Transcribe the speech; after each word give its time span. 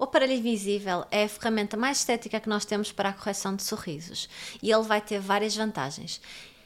O 0.00 0.04
aparelho 0.04 0.32
invisível 0.32 1.04
é 1.10 1.24
a 1.24 1.28
ferramenta 1.28 1.76
mais 1.76 1.98
estética 1.98 2.40
que 2.40 2.48
nós 2.48 2.64
temos 2.64 2.90
para 2.90 3.10
a 3.10 3.12
correção 3.12 3.54
de 3.54 3.62
sorrisos 3.62 4.30
e 4.62 4.72
ele 4.72 4.82
vai 4.82 4.98
ter 4.98 5.20
várias 5.20 5.54
vantagens. 5.54 6.22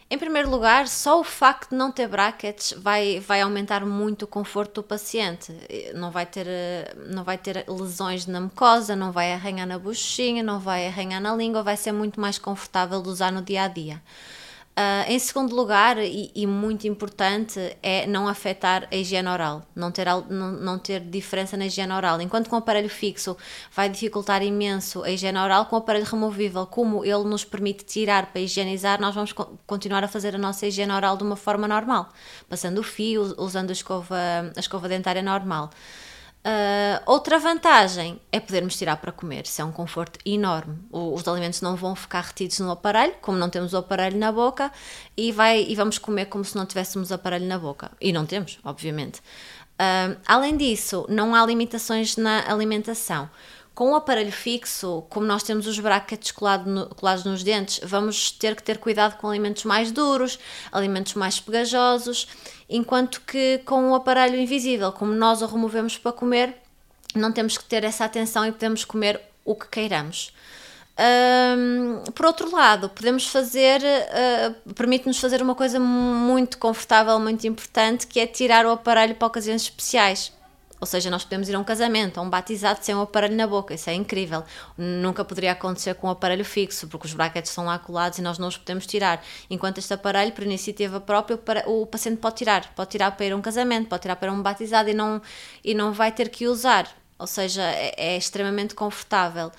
Em 0.08 0.16
primeiro 0.16 0.48
lugar, 0.48 0.86
só 0.86 1.18
o 1.18 1.24
facto 1.24 1.70
de 1.70 1.76
não 1.76 1.90
ter 1.90 2.06
brackets 2.06 2.72
vai, 2.78 3.18
vai 3.18 3.40
aumentar 3.40 3.84
muito 3.84 4.22
o 4.22 4.28
conforto 4.28 4.74
do 4.74 4.82
paciente. 4.84 5.52
Não 5.96 6.12
vai, 6.12 6.26
ter, 6.26 6.46
não 7.08 7.24
vai 7.24 7.36
ter 7.36 7.64
lesões 7.68 8.24
na 8.24 8.40
mucosa, 8.40 8.94
não 8.94 9.10
vai 9.10 9.32
arranhar 9.32 9.66
na 9.66 9.80
bochechinha, 9.80 10.40
não 10.40 10.60
vai 10.60 10.86
arranhar 10.86 11.20
na 11.20 11.34
língua, 11.34 11.60
vai 11.60 11.76
ser 11.76 11.90
muito 11.90 12.20
mais 12.20 12.38
confortável 12.38 13.02
de 13.02 13.08
usar 13.08 13.32
no 13.32 13.42
dia 13.42 13.64
a 13.64 13.68
dia. 13.68 14.00
Uh, 14.76 15.08
em 15.08 15.20
segundo 15.20 15.54
lugar, 15.54 15.98
e, 15.98 16.32
e, 16.34 16.48
muito 16.48 16.88
importante, 16.88 17.76
é 17.80 18.08
não 18.08 18.26
afetar 18.26 18.88
a 18.90 18.96
higiene 18.96 19.28
oral, 19.28 19.62
não 19.72 19.92
ter, 19.92 20.04
não, 20.28 20.50
não 20.50 20.80
ter 20.80 20.98
diferença 20.98 21.56
na 21.56 21.66
higiene 21.66 21.92
oral. 21.92 22.20
Enquanto 22.20 22.50
com 22.50 22.56
o 22.56 22.58
aparelho 22.58 22.90
fixo 22.90 23.36
vai 23.72 23.88
dificultar 23.88 24.42
imenso 24.42 25.04
a 25.04 25.10
higiene 25.10 25.38
oral, 25.38 25.66
com 25.66 25.76
o 25.76 25.78
aparelho 25.78 26.04
removível, 26.04 26.66
como 26.66 27.04
ele 27.04 27.22
nos 27.22 27.44
permite 27.44 27.84
tirar 27.84 28.32
para 28.32 28.40
higienizar, 28.40 29.00
nós 29.00 29.14
vamos 29.14 29.32
co 29.32 29.56
continuar 29.64 30.02
a 30.02 30.08
fazer 30.08 30.34
a 30.34 30.38
nossa 30.38 30.66
higiene 30.66 30.92
oral 30.92 31.16
de 31.16 31.22
uma 31.22 31.36
forma 31.36 31.68
normal, 31.68 32.08
passando 32.48 32.78
o 32.78 32.82
fio, 32.82 33.32
usando 33.38 33.70
a 33.70 33.72
escova, 33.72 34.16
a 34.56 34.58
escova 34.58 34.88
dentária 34.88 35.22
normal. 35.22 35.70
Uh, 36.46 37.00
outra 37.06 37.38
vantagem 37.38 38.20
é 38.30 38.38
podermos 38.38 38.76
tirar 38.76 38.96
para 38.98 39.10
comer, 39.10 39.44
isso 39.46 39.62
é 39.62 39.64
um 39.64 39.72
conforto 39.72 40.18
enorme. 40.26 40.78
O, 40.92 41.14
os 41.14 41.26
alimentos 41.26 41.62
não 41.62 41.74
vão 41.74 41.96
ficar 41.96 42.20
retidos 42.20 42.58
no 42.58 42.70
aparelho, 42.70 43.14
como 43.22 43.38
não 43.38 43.48
temos 43.48 43.72
o 43.72 43.78
aparelho 43.78 44.18
na 44.18 44.30
boca, 44.30 44.70
e, 45.16 45.32
vai, 45.32 45.62
e 45.62 45.74
vamos 45.74 45.96
comer 45.96 46.26
como 46.26 46.44
se 46.44 46.54
não 46.54 46.66
tivéssemos 46.66 47.10
o 47.10 47.14
aparelho 47.14 47.46
na 47.46 47.58
boca. 47.58 47.90
E 47.98 48.12
não 48.12 48.26
temos, 48.26 48.58
obviamente. 48.62 49.20
Uh, 49.20 50.20
além 50.26 50.54
disso, 50.54 51.06
não 51.08 51.34
há 51.34 51.46
limitações 51.46 52.18
na 52.18 52.44
alimentação. 52.52 53.30
Com 53.74 53.90
o 53.90 53.96
aparelho 53.96 54.30
fixo, 54.30 55.04
como 55.10 55.26
nós 55.26 55.42
temos 55.42 55.66
os 55.66 55.80
brackets 55.80 56.30
colado 56.30 56.70
no, 56.70 56.86
colados 56.94 57.24
nos 57.24 57.42
dentes, 57.42 57.80
vamos 57.82 58.30
ter 58.30 58.54
que 58.54 58.62
ter 58.62 58.78
cuidado 58.78 59.16
com 59.18 59.28
alimentos 59.28 59.64
mais 59.64 59.90
duros, 59.90 60.38
alimentos 60.70 61.14
mais 61.14 61.40
pegajosos, 61.40 62.28
enquanto 62.70 63.20
que 63.22 63.58
com 63.64 63.90
o 63.90 63.94
aparelho 63.94 64.38
invisível, 64.38 64.92
como 64.92 65.12
nós 65.12 65.42
o 65.42 65.46
removemos 65.46 65.98
para 65.98 66.12
comer, 66.12 66.56
não 67.16 67.32
temos 67.32 67.58
que 67.58 67.64
ter 67.64 67.82
essa 67.82 68.04
atenção 68.04 68.46
e 68.46 68.52
podemos 68.52 68.84
comer 68.84 69.20
o 69.44 69.56
que 69.56 69.66
queiramos. 69.66 70.32
Um, 70.96 72.04
por 72.12 72.26
outro 72.26 72.54
lado, 72.54 72.88
podemos 72.88 73.26
fazer, 73.26 73.82
uh, 73.82 74.72
permite-nos 74.74 75.18
fazer 75.18 75.42
uma 75.42 75.54
coisa 75.54 75.80
muito 75.80 76.58
confortável, 76.58 77.18
muito 77.18 77.44
importante, 77.46 78.06
que 78.06 78.20
é 78.20 78.26
tirar 78.26 78.64
o 78.64 78.70
aparelho 78.70 79.16
para 79.16 79.26
ocasiões 79.26 79.62
especiais. 79.62 80.32
Ou 80.80 80.86
seja, 80.86 81.08
nós 81.08 81.24
podemos 81.24 81.48
ir 81.48 81.54
a 81.54 81.58
um 81.58 81.64
casamento, 81.64 82.18
a 82.18 82.22
um 82.22 82.28
batizado 82.28 82.80
sem 82.82 82.94
um 82.94 83.00
aparelho 83.00 83.36
na 83.36 83.46
boca, 83.46 83.72
isso 83.72 83.88
é 83.88 83.94
incrível. 83.94 84.44
Nunca 84.76 85.24
poderia 85.24 85.52
acontecer 85.52 85.94
com 85.94 86.08
um 86.08 86.10
aparelho 86.10 86.44
fixo, 86.44 86.88
porque 86.88 87.06
os 87.06 87.14
brackets 87.14 87.50
estão 87.50 87.64
lá 87.64 87.78
colados 87.78 88.18
e 88.18 88.22
nós 88.22 88.38
não 88.38 88.48
os 88.48 88.58
podemos 88.58 88.86
tirar. 88.86 89.24
Enquanto 89.48 89.78
este 89.78 89.94
aparelho, 89.94 90.32
por 90.32 90.44
iniciativa 90.44 91.00
própria, 91.00 91.38
o 91.66 91.86
paciente 91.86 92.18
pode 92.18 92.36
tirar. 92.36 92.72
Pode 92.74 92.90
tirar 92.90 93.12
para 93.12 93.24
ir 93.24 93.32
a 93.32 93.36
um 93.36 93.42
casamento, 93.42 93.88
pode 93.88 94.02
tirar 94.02 94.16
para 94.16 94.30
um 94.32 94.42
batizado 94.42 94.90
e 94.90 94.94
não, 94.94 95.22
e 95.64 95.74
não 95.74 95.92
vai 95.92 96.12
ter 96.12 96.28
que 96.28 96.46
usar. 96.46 96.88
Ou 97.18 97.26
seja, 97.26 97.62
é, 97.62 97.94
é 97.96 98.16
extremamente 98.16 98.74
confortável. 98.74 99.50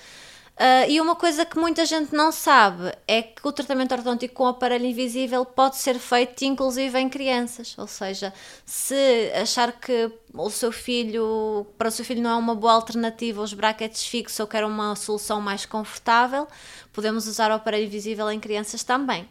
Uh, 0.56 0.90
e 0.90 1.02
uma 1.02 1.18
coisa 1.18 1.46
que 1.46 1.60
muita 1.60 1.86
gente 1.86 2.16
não 2.16 2.32
sabe 2.32 2.94
é 3.06 3.22
que 3.22 3.46
o 3.46 3.52
tratamento 3.52 3.92
ortodôntico 3.92 4.36
com 4.36 4.48
aparelho 4.48 4.86
invisível 4.86 5.44
pode 5.44 5.76
ser 5.76 6.00
feito 6.00 6.46
inclusive 6.46 6.98
em 6.98 7.10
crianças. 7.10 7.78
Ou 7.78 7.88
seja, 7.88 8.34
se 8.66 9.32
achar 9.36 9.74
que 9.74 10.10
o 10.34 10.50
seu 10.50 10.72
filho, 10.72 11.68
para 11.78 11.90
o 11.90 11.92
seu 11.92 12.06
filho 12.06 12.22
não 12.22 12.30
é 12.32 12.36
uma 12.36 12.56
boa 12.56 12.74
alternativa 12.74 13.42
os 13.42 13.54
brackets 13.54 14.06
fixos 14.06 14.40
ou 14.40 14.48
quer 14.48 14.64
uma 14.64 14.96
solução 14.96 15.42
mais 15.42 15.66
confortável, 15.66 16.48
podemos 16.94 17.28
usar 17.28 17.52
o 17.52 17.56
aparelho 17.56 17.86
invisível 17.86 18.32
em 18.32 18.40
crianças 18.40 18.82
também. 18.82 19.28